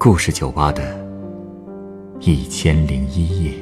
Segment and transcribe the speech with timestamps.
[0.00, 0.96] 故事酒吧的
[2.20, 3.52] 一千零一夜。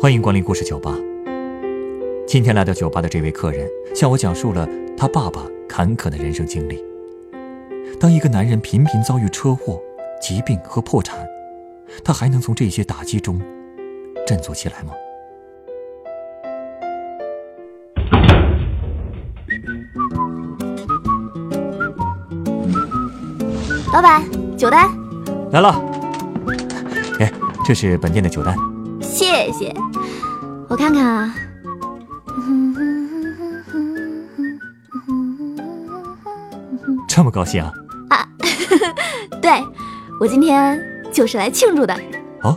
[0.00, 0.96] 欢迎光临故事酒吧。
[2.28, 5.44] 今天来到酒吧的这位客人向我讲述了他爸爸
[5.76, 6.80] 坎坷的人生经历。
[7.98, 9.82] 当一个男人频频遭遇车祸、
[10.22, 11.26] 疾病和破产，
[12.04, 13.40] 他还能从这些打击中
[14.24, 14.92] 振作起来吗？
[23.92, 24.22] 老板，
[24.56, 24.88] 酒单。
[25.50, 25.74] 来了。
[27.18, 27.32] 哎，
[27.66, 28.56] 这是本店的酒单。
[29.00, 29.74] 谢谢。
[30.68, 31.34] 我看看啊。
[37.24, 37.72] 这么高兴啊！
[38.10, 38.28] 啊，
[39.40, 39.64] 对，
[40.20, 40.78] 我今天
[41.10, 41.98] 就是来庆祝的。
[42.42, 42.54] 哦，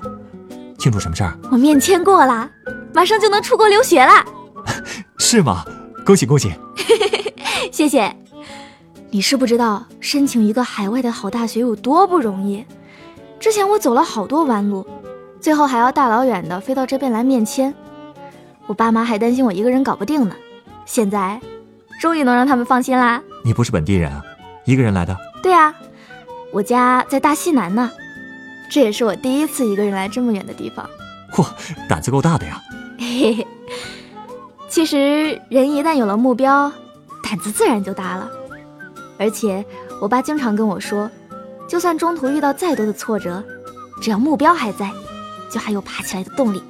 [0.78, 1.34] 庆祝什么事儿？
[1.50, 2.50] 我面签过了，
[2.94, 4.12] 马上就能出国留学了。
[5.18, 5.64] 是吗？
[6.06, 6.52] 恭喜恭喜！
[7.72, 8.14] 谢谢。
[9.10, 12.66] 你是不知道申请一个海外的好大学有多不容易。
[13.40, 14.86] 之前我走了好多弯路，
[15.40, 17.74] 最后还要大老远的飞到这边来面签。
[18.66, 20.36] 我爸妈还担心我一个人搞不定呢。
[20.86, 21.40] 现在，
[22.02, 23.24] 终于能让他们放心啦。
[23.46, 24.22] 你不是本地人啊？
[24.68, 25.18] 一个人来的？
[25.42, 25.74] 对啊，
[26.52, 27.90] 我家在大西南呢。
[28.70, 30.88] 这也是我第一次一个人来这么远的地方。
[31.32, 31.48] 嚯，
[31.88, 32.62] 胆子够大的呀！
[33.00, 33.48] 嘿嘿。
[34.68, 36.70] 其实人一旦有了目标，
[37.24, 38.30] 胆子自然就大了。
[39.18, 39.66] 而且
[40.02, 41.10] 我爸经常跟我说，
[41.66, 43.42] 就算中途遇到再多的挫折，
[44.02, 44.92] 只要目标还在，
[45.50, 46.62] 就还有爬起来的动力。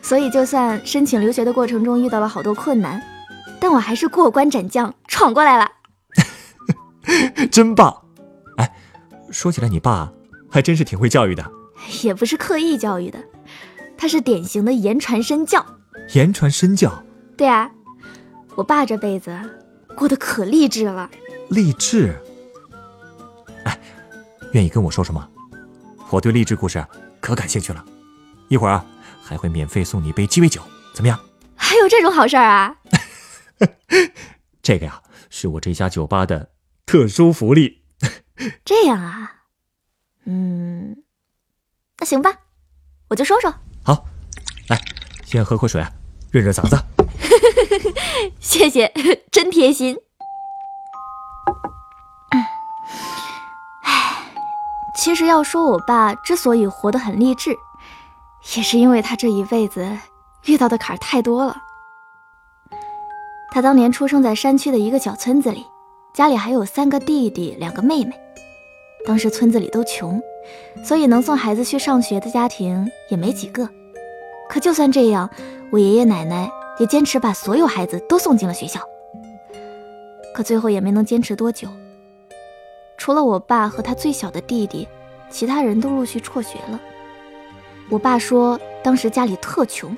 [0.00, 3.02] 所以就算申请留学的过程中遇到了好多困难，
[3.58, 5.68] 但我还是过关斩将闯过来了。
[7.50, 7.94] 真棒！
[8.56, 8.72] 哎，
[9.30, 10.12] 说起来，你爸
[10.50, 11.50] 还真是挺会教育的。
[12.02, 13.18] 也不是刻意教育的，
[13.96, 15.64] 他是典型的言传身教。
[16.14, 17.02] 言传身教？
[17.36, 17.70] 对啊，
[18.54, 19.36] 我爸这辈子
[19.96, 21.10] 过得可励志了。
[21.48, 22.14] 励志？
[23.64, 23.78] 哎，
[24.52, 25.28] 愿意跟我说说吗？
[26.10, 26.84] 我对励志故事
[27.20, 27.84] 可感兴趣了。
[28.48, 28.84] 一会儿啊，
[29.22, 30.62] 还会免费送你一杯鸡尾酒，
[30.94, 31.18] 怎么样？
[31.56, 32.76] 还有这种好事儿啊？
[34.62, 36.48] 这个呀，是我这家酒吧的。
[36.84, 37.82] 特殊福利，
[38.64, 39.32] 这样啊，
[40.24, 41.04] 嗯，
[41.98, 42.32] 那行吧，
[43.08, 43.52] 我就说说。
[43.84, 44.04] 好，
[44.68, 44.80] 来，
[45.24, 45.84] 先喝口水，
[46.30, 46.76] 润润嗓子。
[48.40, 48.92] 谢谢，
[49.30, 49.96] 真贴心。
[52.30, 52.48] 唉，
[54.96, 57.56] 其实要说我爸之所以活得很励志，
[58.56, 59.98] 也是因为他这一辈子
[60.44, 61.56] 遇到的坎儿太多了。
[63.50, 65.66] 他当年出生在山区的一个小村子里。
[66.14, 68.12] 家里还有三个弟弟，两个妹妹。
[69.06, 70.20] 当时村子里都穷，
[70.84, 73.66] 所以能送孩子去上学的家庭也没几个。
[74.46, 75.30] 可就算这样，
[75.70, 78.78] 我爷爷奶奶也坚持把所有孩子都送进了学校。
[80.34, 81.66] 可最后也没能坚持多久。
[82.98, 84.86] 除了我爸和他最小的弟弟，
[85.30, 86.78] 其他人都陆续辍学了。
[87.88, 89.96] 我爸说，当时家里特穷，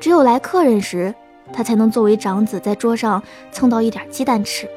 [0.00, 1.14] 只有来客人时，
[1.52, 3.22] 他才能作为长子在桌上
[3.52, 4.68] 蹭到一点鸡蛋吃。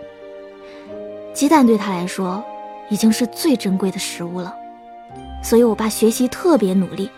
[1.38, 2.44] 鸡蛋对他来说
[2.90, 4.52] 已经是最珍贵的食物了，
[5.44, 7.12] 所以我爸学习特别努力，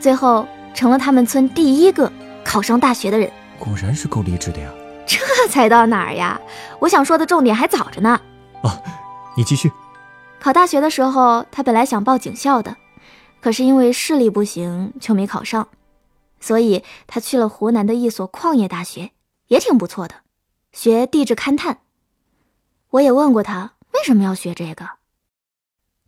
[0.00, 2.10] 最后成了他们村第一个
[2.42, 3.30] 考上大学的人。
[3.58, 4.70] 果然是够励志的呀！
[5.06, 5.18] 这
[5.50, 6.40] 才到哪儿呀？
[6.78, 8.18] 我想说的重点还早着呢。
[8.62, 8.80] 啊，
[9.36, 9.70] 你继续。
[10.38, 12.74] 考大学的时候，他本来想报警校的，
[13.42, 15.68] 可是因为视力不行就没考上，
[16.40, 19.10] 所以他去了湖南的一所矿业大学，
[19.48, 20.14] 也挺不错的，
[20.72, 21.80] 学地质勘探。
[22.90, 24.88] 我也问过他为什么要学这个，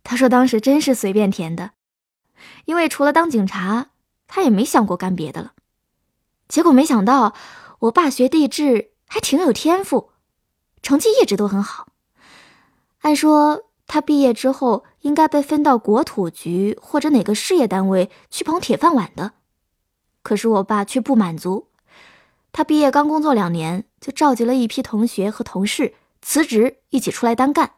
[0.03, 1.71] 他说当时真是随便填的，
[2.65, 3.91] 因为除了当警察，
[4.27, 5.53] 他也没想过干别的了。
[6.49, 7.33] 结果没想到，
[7.79, 10.11] 我爸学地质还挺有天赋，
[10.81, 11.87] 成绩一直都很好。
[12.99, 19.33] 按说他毕业之后应该被分到国土局或者哪个事业单位去捧铁饭碗的，
[20.21, 21.69] 可是我爸却不满足。
[22.51, 25.95] 他毕业刚工作两年，就召集了一批同学和同事。
[26.23, 27.69] 辞职一起出来单干，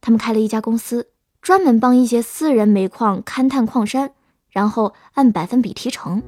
[0.00, 1.08] 他们开了一家公司，
[1.42, 4.12] 专门帮一些私人煤矿勘探矿山，
[4.48, 6.22] 然后按百分比提成。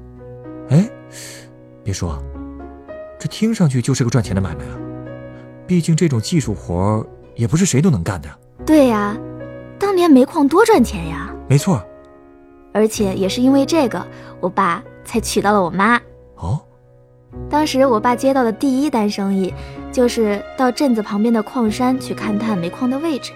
[0.69, 0.90] 哎，
[1.84, 2.20] 别说，
[3.20, 4.76] 这听上去就是个赚钱的买卖啊！
[5.66, 8.28] 毕竟这种技术活也不是谁都能干的。
[8.66, 9.16] 对呀，
[9.78, 11.32] 当年煤矿多赚钱呀！
[11.48, 11.80] 没错，
[12.74, 14.04] 而且也是因为这个，
[14.40, 16.00] 我爸才娶到了我妈。
[17.49, 19.52] 当时我爸接到的第一单生意，
[19.90, 23.32] 就是到镇子旁边的矿山去勘探煤矿的位置。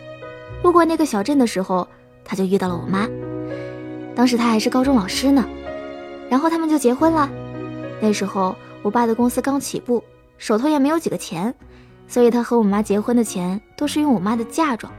[0.62, 1.86] 路过那个小镇的时候，
[2.24, 3.08] 他就遇到了我妈。
[4.14, 5.44] 当时他还是高中老师呢，
[6.30, 7.28] 然后他们就结婚了。
[8.00, 10.02] 那时候我爸的公司刚起步，
[10.38, 11.54] 手头也没有几个钱，
[12.08, 14.92] 所以他和我妈结婚的钱都是用我妈的嫁妆。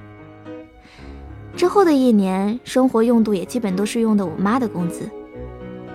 [1.55, 5.09] 之后的一年，生活用度也基本都是用的我妈的工资，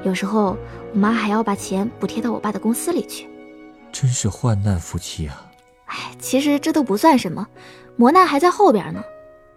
[0.04, 0.56] 有时候
[0.93, 3.28] 我妈还要把钱补贴到我爸的公司里去。
[3.93, 5.50] 真是患难夫妻啊！
[5.87, 7.46] 哎，其实这都不算什么，
[7.96, 9.02] 磨难还在后边呢。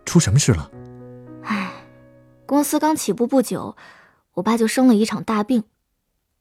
[0.06, 0.70] 出什么事了？
[1.44, 1.72] 哎，
[2.46, 3.76] 公司刚起步不久，
[4.34, 5.64] 我爸就生了一场大病，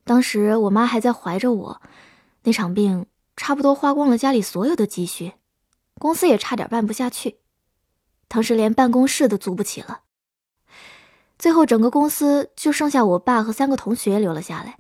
[0.05, 1.81] 当时我妈还在怀着我，
[2.43, 3.06] 那场病
[3.37, 5.33] 差不多花光了家里所有的积蓄，
[5.99, 7.39] 公司也差点办不下去。
[8.27, 10.01] 当时连办公室都租不起了，
[11.44, 14.79] 最后整个公司就剩下我爸和三个同学留了下来，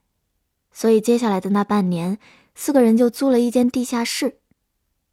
[0.72, 2.18] 所以接下来的那半年，
[2.54, 4.38] 四个人就租了一间地下室。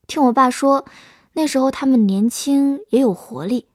[0.07, 0.85] 听我爸说，
[1.33, 3.67] 那时候他们年轻也有活力，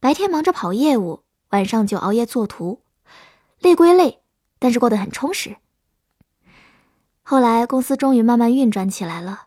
[0.00, 2.80] 白天忙着跑业务，晚上就熬夜做图，
[3.60, 4.20] 累归累，
[4.58, 5.54] 但是过得很充实。
[7.22, 9.42] 后来公司终于慢慢运转起来了，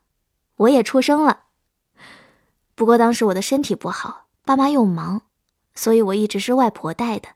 [0.56, 1.42] 我也出生了。
[2.74, 4.28] 不过当时我的身体不好。
[4.46, 5.24] 爸妈又忙，
[5.74, 7.28] 所以我一直是外婆带的。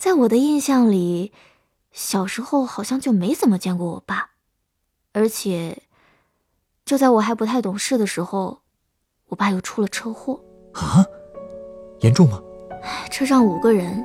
[0.00, 1.30] 在我的印象里，
[1.92, 4.30] 小时候好像就没怎么见过我爸，
[5.12, 5.82] 而且
[6.86, 8.62] 就在我还不太懂事的时候，
[9.28, 10.40] 我爸又出了车祸。
[10.72, 11.04] 啊，
[12.00, 12.40] 严重吗？
[13.10, 14.02] 车上五个人，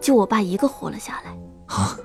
[0.00, 1.36] 就我爸一个活了下来。
[1.66, 1.98] 啊，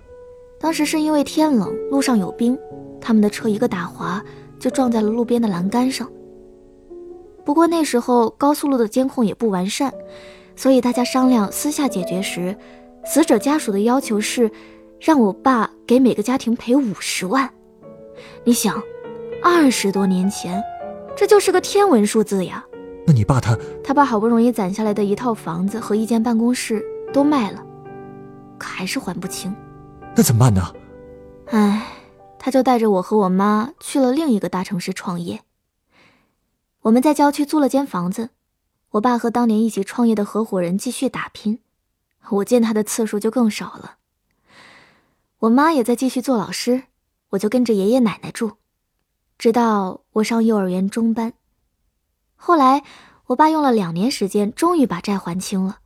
[0.59, 2.57] 当时是因为天冷，路上有冰，
[2.99, 4.25] 他们的车一个打滑，
[4.59, 6.11] 就撞在了路边的栏杆上。
[7.45, 9.94] 不过那时候高速路的监控也不完善，
[10.55, 12.57] 所以大家商量私下解决时，
[13.09, 14.51] 死者家属的要求是，
[15.00, 17.50] 让我爸给每个家庭赔五十万。
[18.44, 18.83] 你想，
[19.42, 20.62] 二十多年前，
[21.15, 22.65] 这就是个天文数字呀。
[23.06, 26.83] 那你爸他他把好不容易攒下来的一套房子和一间办公室
[27.13, 27.65] 都卖了，
[28.57, 29.56] 可还是还不清。
[30.13, 30.74] 那怎么办呢？
[31.45, 31.88] 唉，
[32.38, 35.39] 他就带着我和我妈去了另一个大城市创业。
[36.81, 38.31] 我们在郊区租了间房子，
[38.92, 41.59] 我爸和当年一起创业的合伙人继续打拼，
[42.29, 43.97] 我见他的次数就更少了。
[45.39, 46.83] 我妈也在继续做老师，
[47.29, 48.53] 我就跟着爷爷奶奶住，
[49.38, 51.33] 直到我上幼儿园中班。
[52.35, 52.83] 后来，
[53.27, 55.79] 我爸用了两年时间，终于把债还清了，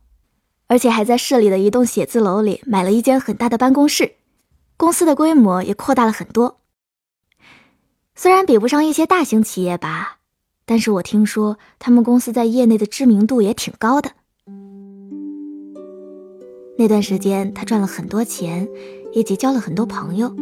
[0.66, 4.16] 而且还在市里的一栋写字楼里买了一间很大的办公室，
[4.76, 6.60] 公司的规模也扩大了很多。
[8.14, 10.18] 虽然比不上一些大型企业吧。
[10.64, 14.12] 但是我听说他们公司在业内的知名度也挺高的。
[16.82, 18.68] 那段时间他赚了很多钱，
[19.12, 20.34] 也结交了很多朋友。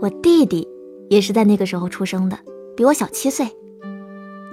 [0.00, 0.66] 我弟弟
[1.10, 2.38] 也是在那个时候出生的，
[2.74, 3.46] 比我小七岁。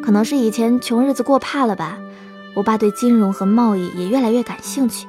[0.04, 1.98] 可能是以前穷日子过怕了吧，
[2.58, 5.08] 我爸对金融和贸易也越来越感兴趣。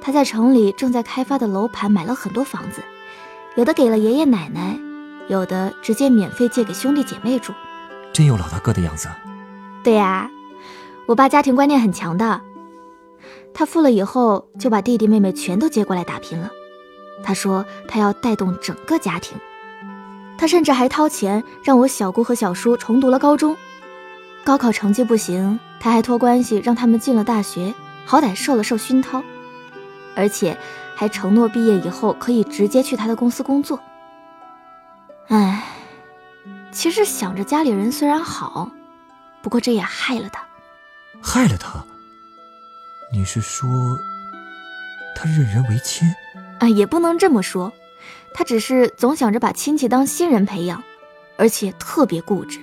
[0.00, 2.82] 他在城里正在开发的楼盘买了很多房子，
[3.54, 4.76] 有的给了爷爷奶奶，
[5.28, 7.52] 有的直接免费借给兄弟姐妹住。
[8.12, 9.06] 真有老大哥的样子。
[9.84, 10.28] 对呀，
[11.06, 12.40] 我爸家庭观念很强的。
[13.58, 16.50] 他富了以后，就把弟弟妹妹全都接过来打拼了。
[17.24, 19.34] 他说他要带动整个家庭。
[20.36, 23.56] 他甚至还掏钱让我小姑和小叔重读了高中。
[24.44, 27.72] 高考成绩不行，他还托关系让他们进了大学，
[28.04, 29.24] 好歹受了受熏陶。
[30.14, 30.54] 而且
[30.94, 33.80] 还承诺毕业以后可以直接去他的公司工作。
[35.28, 35.62] 唉。
[36.72, 38.70] 其实想着家里人虽然好，
[39.40, 40.44] 不过这也害了他。
[41.22, 41.82] 害了他？
[43.12, 43.68] 你是说
[45.14, 46.08] 他任人唯亲？
[46.58, 47.72] 啊，也不能这么说，
[48.34, 50.82] 他只是总想着把亲戚当新人培养，
[51.36, 52.60] 而且特别固执。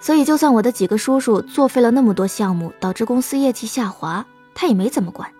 [0.00, 4.24] 所以就算我的几个叔叔作废了那么多项目，导致公司业绩下滑，
[4.54, 5.30] 他也没怎么管。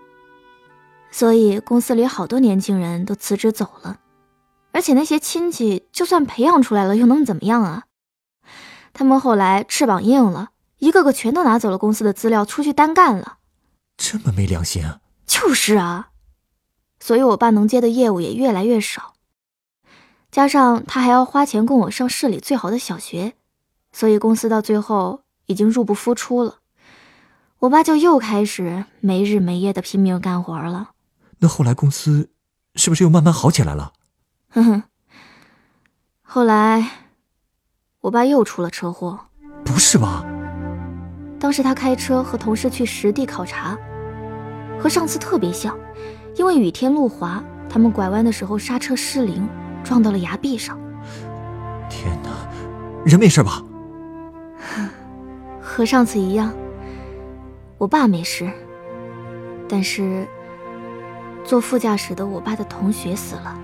[1.11, 3.99] 所以公司里好多年轻人都辞职走了。
[4.73, 7.85] 而且那些亲戚就算培养出来了，又能怎么样啊？
[8.93, 10.49] 他们后来翅膀硬了，
[10.79, 13.38] 一个个全都拿走了公司的资料，出去单干了。
[13.99, 15.01] 这么没良心啊！
[15.27, 16.11] 就是啊，
[17.01, 19.15] 所以我爸能接的业务也越来越少。
[20.31, 23.35] 加上他还要花钱供我上市里最好的小学，
[23.93, 26.59] 所以公司到最后已经入不敷出了。
[27.59, 30.93] 我爸就又开始没日没夜的拼命干活了。
[31.39, 32.31] 那后来公司
[32.77, 33.93] 是不是又慢慢好起来了？
[34.51, 34.83] 哼哼，
[36.23, 36.89] 后来
[38.01, 39.19] 我爸又出了车祸。
[39.65, 40.25] 不是吧？
[41.41, 43.79] 当时他开车和同事去实地考察，
[44.81, 45.77] 和上次特别像，
[46.37, 49.49] 因为雨天路滑，他们拐弯的时候刹车失灵，
[49.83, 50.79] 撞到了崖壁上。
[51.91, 52.31] 天哪，
[53.05, 53.63] 人没事吧？
[55.61, 56.53] 和上次一样，
[57.77, 58.51] 我爸没事，
[59.69, 60.27] 但是
[61.45, 63.59] 坐副驾驶的我爸的同学死了。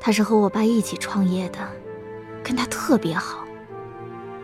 [0.00, 1.58] 他是和我爸一起创业的，
[2.42, 3.38] 跟他特别好，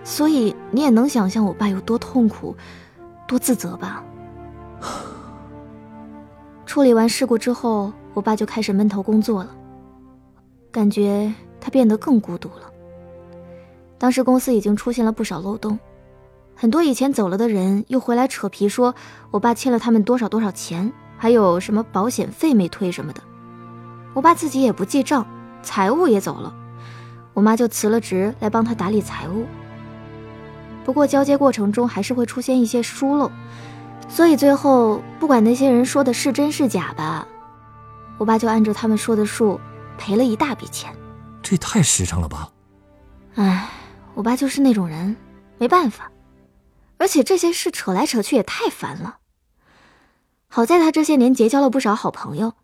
[0.05, 2.57] 所以你也能想象我爸有多痛苦、
[3.27, 4.05] 多自责吧。
[6.67, 9.51] 处理完事故之后，我爸就开始闷头工作了，
[10.71, 12.71] 感觉他变得更孤独了。
[13.99, 15.79] 当时公司已经出现了不少漏洞，
[16.55, 18.95] 很多以前走了的人又回来扯皮，说
[19.31, 23.21] 我爸欠了他们多少多少钱，还有什么保险费没退什么的。
[24.15, 25.27] 我爸自己也不记账，
[25.63, 26.55] 财务也走了，
[27.35, 29.45] 我妈就辞了职来帮他打理财务。
[30.85, 33.31] 不过交接过程中还是会出现一些疏漏。
[34.09, 37.27] 所以最后，不管那些人说的是真是假吧，
[38.19, 39.61] 我爸就按照他们说的数
[39.97, 40.93] 赔了一大笔钱。
[41.43, 42.51] 这也太实诚了吧！
[43.37, 43.69] 唉，
[44.15, 45.17] 我爸就是那种人，
[45.57, 46.11] 没办法。
[46.97, 49.19] 而且这些事扯来扯去也太烦了。
[50.49, 52.55] 好在他这些年结交了不少好朋友，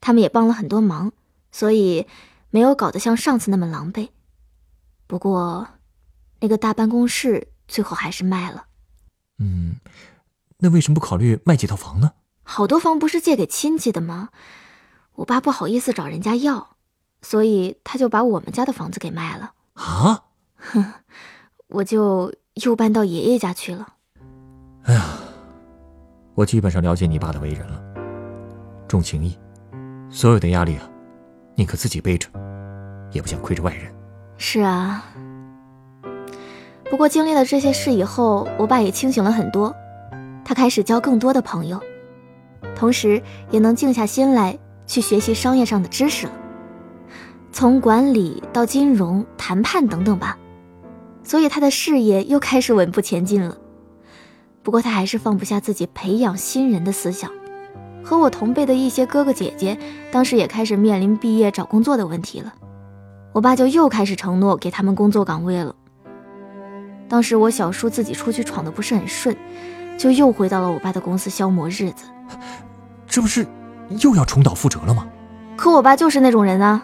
[0.00, 1.12] 他们也帮了很多忙，
[1.52, 2.08] 所以
[2.50, 4.08] 没有搞得像上次那么狼狈。
[5.06, 5.68] 不过，
[6.40, 8.64] 那个大办公室最后还是卖了。
[9.38, 9.76] 嗯。
[10.64, 12.12] 那为什么不考虑卖几套房呢？
[12.42, 14.30] 好多房不是借给亲戚的吗？
[15.16, 16.76] 我爸不好意思找人家要，
[17.20, 19.52] 所以他就把我们家的房子给卖了。
[19.74, 20.24] 啊？
[20.56, 20.94] 哼，
[21.68, 23.86] 我就又搬到爷爷家去了。
[24.84, 25.04] 哎呀，
[26.34, 27.82] 我基本上了解你爸的为人了，
[28.88, 29.38] 重情义，
[30.08, 30.88] 所有的压力啊，
[31.56, 32.26] 宁可自己背着，
[33.12, 33.94] 也不想亏着外人。
[34.38, 35.04] 是啊，
[36.90, 39.74] 不过经历了这些事以后，我爸也清醒了很多。
[40.54, 41.80] 开始交更多的朋友，
[42.74, 43.20] 同时
[43.50, 46.32] 也能静下心来去学习商业上的知识了，
[47.52, 50.38] 从管理到金融、谈判等等吧。
[51.22, 53.56] 所以他的事业又开始稳步前进了。
[54.62, 57.30] 不过他还是放不下自己培养新人的思想，
[58.02, 59.78] 和我同辈的一些哥哥姐姐，
[60.10, 62.54] 当时也开始面临毕业找工作的问题了。
[63.32, 65.74] 我爸就又开始承诺给他们工作岗位了。
[67.08, 69.36] 当时我小叔自己出去闯的不是很顺。
[69.96, 72.06] 就又回到了我爸的公司消磨日子，
[73.06, 73.46] 这不是
[74.00, 75.06] 又要重蹈覆辙了吗？
[75.56, 76.82] 可我爸就是那种人啊，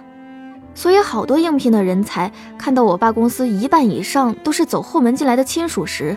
[0.75, 6.17] 所以好多应聘的人才看到我爸公司一半以上都是走后门进来的亲属时，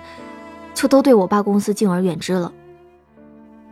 [0.73, 2.51] 就都对我爸公司敬而远之了。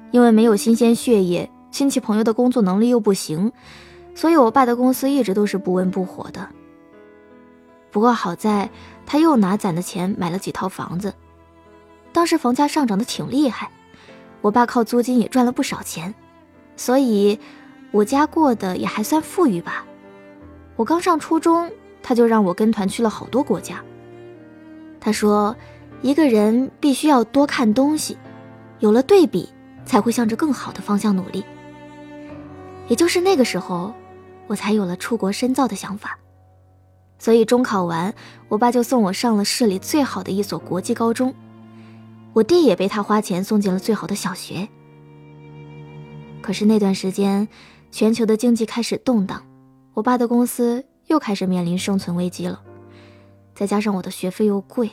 [0.10, 3.52] 因为没有新鲜血液，亲戚朋友的工作能力又不行，
[4.16, 6.50] 所以我爸的公司一直都是不温不火的。
[7.92, 8.70] 不过好在
[9.06, 11.14] 他又拿攒的钱买了几套房子。
[12.14, 13.70] 当时房价上涨的挺厉害，
[14.42, 16.14] 我爸靠租金也赚了不少钱，
[16.76, 17.40] 所以
[17.92, 19.86] 我家过得也还算富裕吧。
[20.76, 21.72] 我刚上初中，
[22.04, 23.82] 他就让我跟团去了好多国家。
[25.00, 25.56] 他说，
[26.02, 28.18] 一个人必须要多看东西，
[28.80, 29.48] 有了对比，
[29.86, 31.44] 才会向着更好的方向努力。
[32.88, 33.94] 也就是那个时候，
[34.48, 36.18] 我才有了出国深造的想法。
[37.20, 38.14] 所以中考完，
[38.50, 41.34] 我爸就送我上了市里最好的一所国际高中。
[42.34, 44.70] 我弟也被他花钱送进了最好的小学。
[46.42, 47.48] 可是那段时间，
[47.92, 49.46] 全球的经济开始动荡，
[49.94, 52.64] 我爸的公司又开始面临生存危机了。
[53.54, 54.90] 再加上我的学费又贵，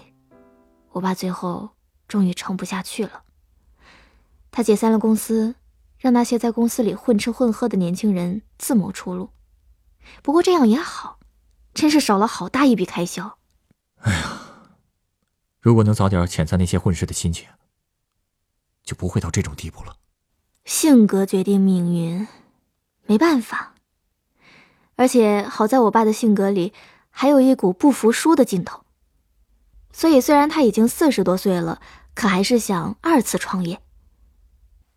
[0.91, 1.71] 我爸最后
[2.09, 3.23] 终于撑不下去了。
[4.51, 5.55] 他解散了公司，
[5.97, 9.31] 让那些在公司里混吃混喝的年轻人自谋出路。
[10.23, 11.19] 不过这样也好，
[11.73, 13.39] 真是少了好大一笔开销。
[14.01, 14.48] 哎呀。
[15.69, 17.47] 如果能早点遣散那些混世的亲戚，
[18.83, 19.95] 就不会到这种地步了。
[20.65, 22.27] 性格决定命运，
[23.05, 23.75] 没办法。
[24.97, 26.73] 而且好在我爸的性格里
[27.11, 28.83] 还有一股不服输的劲头，
[29.93, 31.83] 所以虽然他已经四十多岁了，
[32.15, 33.83] 可还是想二次创业。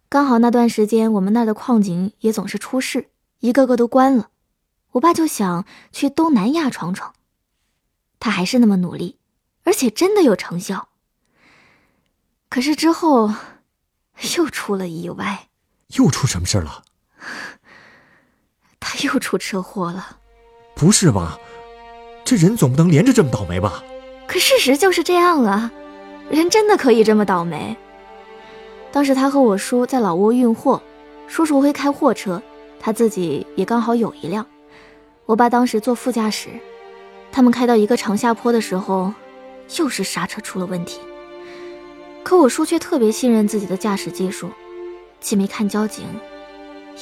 [0.07, 3.09] 刚好那段时间我们那儿的矿井也总是出事，
[3.39, 4.29] 一个个都关了，
[4.91, 7.13] 我爸就想去东南亚闯闯。
[8.21, 9.17] 他还是那么努力。
[9.63, 10.89] 而且真的有成效。
[12.49, 13.33] 可是之后，
[14.37, 15.47] 又出了意外。
[15.95, 16.83] 又出什么事了？
[18.79, 20.17] 他又出车祸了。
[20.75, 21.37] 不是吧？
[22.23, 23.83] 这人总不能连着这么倒霉吧？
[24.27, 25.71] 可事实就是这样啊，
[26.29, 27.75] 人真的可以这么倒霉。
[28.91, 30.81] 当时他和我叔在老挝运货，
[31.27, 32.41] 叔叔会开货车，
[32.79, 34.45] 他自己也刚好有一辆。
[35.25, 36.49] 我爸当时坐副驾驶，
[37.31, 39.13] 他们开到一个长下坡的时候。
[39.77, 40.99] 又是刹车出了问题，
[42.23, 44.49] 可我叔却特别信任自己的驾驶技术，
[45.19, 46.05] 既没看交警，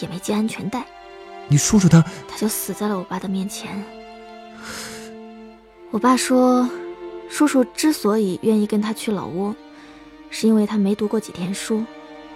[0.02, 0.86] 也没系安全带。
[1.48, 3.84] 你叔叔他他就死在了我爸的面前。
[5.92, 6.70] 我爸说，
[7.28, 9.56] 叔叔之所以愿意跟他去老挝，
[10.30, 11.84] 是因为他没读过几天书，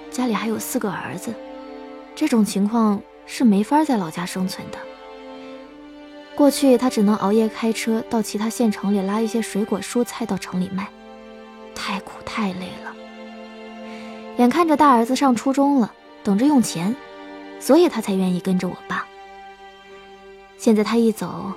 [0.10, 1.32] 家里还有四个儿子，
[2.16, 4.78] 这种情况是没法在老家生存的。
[6.36, 10.88] 过去他只能熬夜开车到其他县城里拉一些水果蔬菜到城里卖，
[11.76, 12.94] 太苦太累了。
[14.38, 16.96] 眼看着大儿子上初中了，等着用钱，
[17.60, 19.06] 所以他才愿意跟着我爸。
[20.58, 21.52] 现在他一走，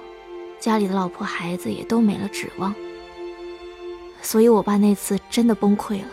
[0.60, 2.74] 家里的老婆孩子也都没了指望，
[4.20, 6.08] 所以我爸那次真的崩溃了。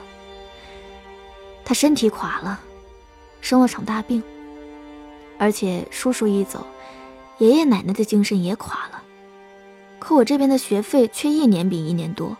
[1.65, 2.61] 他身体垮了，
[3.41, 4.23] 生了场大病，
[5.37, 6.65] 而且叔叔一走。
[7.39, 9.03] 爷爷奶奶的精神也垮了，
[9.99, 12.37] 可我这边的学费却一年比一年多，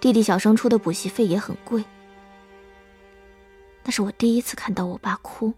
[0.00, 1.84] 弟弟小升初的补习费也很贵。
[3.84, 5.54] 那是我第一次看到我爸哭，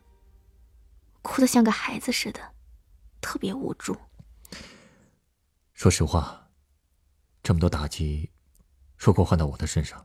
[1.22, 2.40] 哭得像个孩子似的，
[3.20, 3.96] 特别无助。
[5.72, 6.48] 说实话，
[7.42, 8.30] 这么多打击，
[8.96, 10.04] 如果换到我的身上，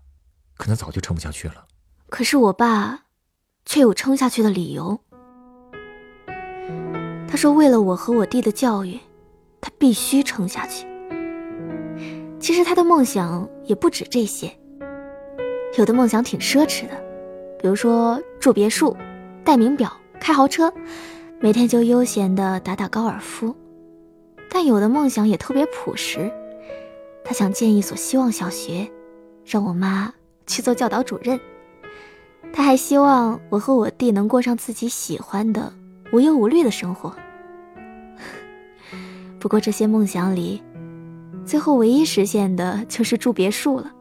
[0.56, 1.68] 可能早就撑不下去了。
[2.08, 3.06] 可是我爸，
[3.66, 5.04] 却有撑下去的理由。
[7.34, 9.00] 他说：“为了我和我弟的教育，
[9.60, 10.86] 他必须撑下去。
[12.40, 14.56] 其实他的梦想也不止这些，
[15.76, 16.94] 有的梦想挺奢侈的，
[17.60, 18.96] 比如说住别墅、
[19.44, 20.72] 戴名表、开豪车，
[21.40, 23.56] 每天就悠闲的打打高尔夫。
[24.48, 26.32] 但有的梦想也特别朴实，
[27.26, 28.88] 他想建一所希望小学，
[29.44, 30.14] 让我妈
[30.46, 31.40] 去做教导主任。
[32.54, 35.74] 他还希望我和我弟能过上自己喜欢的。”
[36.14, 37.14] 无忧无虑的生活。
[39.40, 40.62] 不过这些梦想里，
[41.44, 43.92] 最后唯一实现的就是住别墅了。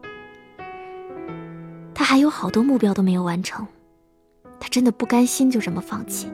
[1.93, 3.65] 他还有好多目标都没有完成，
[4.59, 6.27] 他真的不甘心就这么放弃，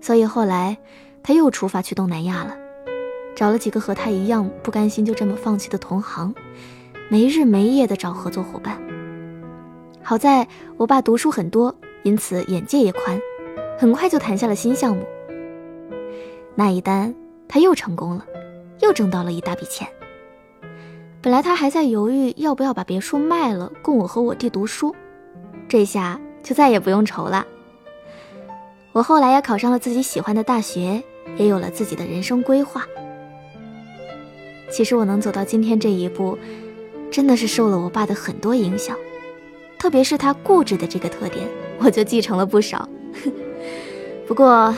[0.00, 0.76] 所以后来
[1.22, 2.56] 他又出发去东南亚了，
[3.34, 6.32] 找了几个和他一样不甘心就这么放弃的同行，
[7.08, 8.80] 没日没夜的找合作伙伴。
[10.02, 10.46] 好在
[10.76, 13.20] 我爸读书很多，因此眼界也宽。
[13.76, 15.04] 很快就谈下了新项目，
[16.54, 17.14] 那一单
[17.48, 18.24] 他又成功了，
[18.80, 19.86] 又挣到了一大笔钱。
[21.20, 24.94] 本来他还在犹豫要不要把别墅卖了，供我和我弟读书，
[25.68, 27.46] 这下就再也不用愁了。
[28.92, 31.02] 我后来也考上了自己喜欢的大学，
[31.36, 32.86] 也有了自己的人生规划。
[34.70, 36.38] 其实我能走到今天这一步，
[37.10, 38.96] 真的是受了我爸的很多影响，
[39.78, 42.88] 特别是他固执的这个特点，我就继承了不少。
[44.26, 44.74] 不过，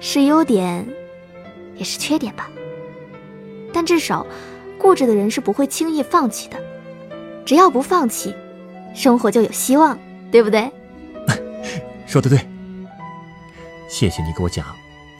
[0.00, 0.86] 是优点，
[1.76, 2.50] 也是缺点吧。
[3.72, 4.26] 但至少，
[4.78, 6.58] 固执的人是不会轻易放弃的。
[7.44, 8.34] 只要不放弃，
[8.94, 9.98] 生活就有希望，
[10.30, 10.70] 对不对？
[12.06, 12.38] 说的对。
[13.88, 14.66] 谢谢你给我讲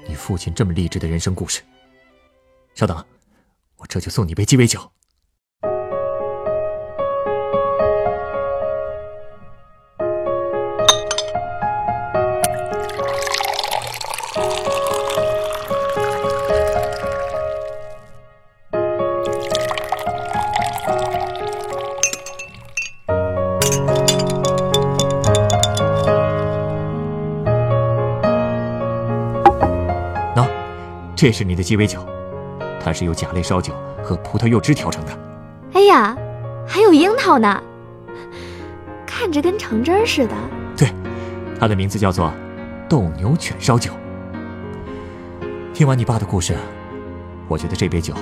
[0.09, 1.63] 你父亲这么励志的人生故事。
[2.75, 3.05] 稍等，
[3.77, 4.81] 我这就送你杯鸡尾酒。
[31.17, 32.07] 这是你的鸡尾酒，
[32.79, 33.73] 它是由甲类烧酒
[34.05, 35.19] 和葡萄柚汁调成的。
[35.73, 36.15] 哎呀，
[36.69, 37.63] 还有樱桃呢，
[39.07, 40.35] 看着跟橙汁似的。
[40.77, 40.93] 对，
[41.59, 42.31] 它的名字叫做
[42.87, 43.91] 斗牛犬烧酒。
[45.73, 46.55] 听完你爸的故事，
[47.49, 48.13] 我觉得这杯酒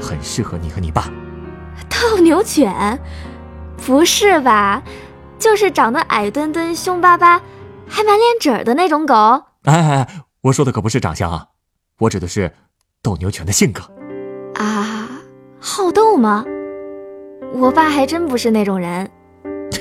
[0.00, 1.04] 很适合你和你爸。
[1.88, 2.98] 斗牛犬？
[3.86, 4.82] 不是吧？
[5.38, 7.40] 就是长得矮墩墩、凶巴巴，
[7.88, 9.14] 还满脸褶的那种狗？
[9.62, 10.08] 哎哎哎，
[10.42, 11.46] 我说的可不是长相啊。
[12.02, 12.50] 我指的是
[13.00, 13.80] 斗牛犬的性格
[14.54, 15.08] 啊，
[15.60, 16.44] 好斗吗？
[17.54, 19.08] 我爸还真不是那种人。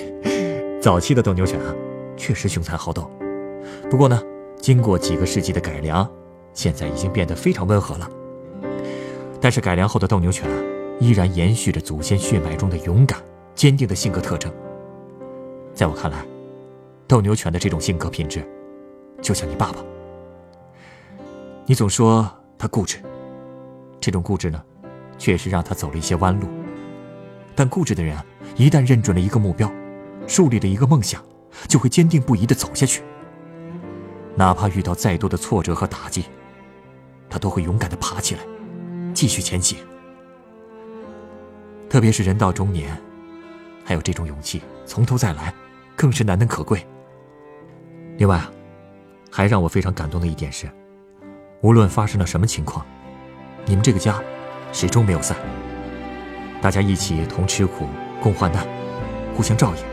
[0.79, 1.73] 早期的斗牛犬啊，
[2.15, 3.09] 确实凶残好斗。
[3.89, 4.21] 不过呢，
[4.59, 6.07] 经过几个世纪的改良，
[6.53, 8.07] 现在已经变得非常温和了。
[9.39, 10.55] 但是改良后的斗牛犬啊
[10.99, 13.19] 依然延续着祖先血脉中的勇敢、
[13.55, 14.53] 坚定的性格特征。
[15.73, 16.23] 在我看来，
[17.07, 18.47] 斗牛犬的这种性格品质，
[19.23, 19.83] 就像你爸爸。
[21.71, 22.29] 你总说
[22.59, 23.01] 他固执，
[24.01, 24.61] 这种固执呢，
[25.17, 26.45] 确实让他走了一些弯路。
[27.55, 28.25] 但固执的人啊，
[28.57, 29.71] 一旦认准了一个目标，
[30.27, 31.23] 树立了一个梦想，
[31.69, 33.01] 就会坚定不移地走下去。
[34.35, 36.25] 哪怕遇到再多的挫折和打击，
[37.29, 38.41] 他都会勇敢地爬起来，
[39.13, 39.77] 继续前行。
[41.89, 43.01] 特别是人到中年，
[43.85, 45.53] 还有这种勇气从头再来，
[45.95, 46.85] 更是难能可贵。
[48.17, 48.51] 另外啊，
[49.31, 50.69] 还让我非常感动的一点是。
[51.61, 52.83] 无论发生了什么情况，
[53.65, 54.19] 你们这个家
[54.71, 55.37] 始终没有散。
[56.59, 57.87] 大家一起同吃苦、
[58.19, 58.65] 共患难，
[59.35, 59.83] 互相照应。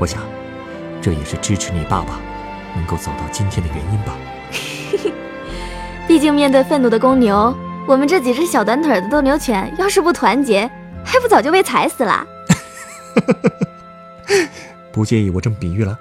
[0.00, 0.20] 我想，
[1.00, 2.20] 这也是支持你爸爸
[2.74, 4.16] 能够走到今天的原因吧。
[6.08, 10.68] 毕竟面对愤怒的公牛，我们这几只小短腿的斗牛犬要是不团结，
[11.04, 12.26] 还不早就被踩死了？
[14.90, 15.96] 不介意我这么比喻了？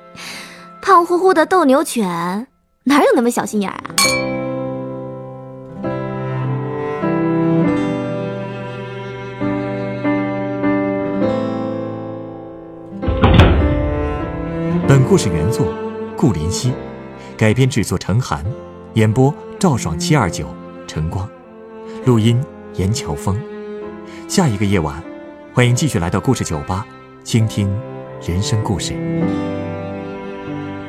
[0.82, 2.46] 胖乎乎的斗牛犬
[2.88, 3.82] 哪有那么小心眼啊？
[14.86, 15.66] 本故事原作
[16.16, 16.72] 顾林熙，
[17.36, 18.44] 改编制作陈寒，
[18.94, 20.46] 演播赵爽七二九
[20.86, 21.28] 晨光，
[22.04, 22.40] 录音
[22.74, 23.36] 严乔峰。
[24.28, 25.02] 下一个夜晚，
[25.52, 26.86] 欢迎继续来到故事酒吧，
[27.24, 27.68] 倾听
[28.24, 28.94] 人生故事。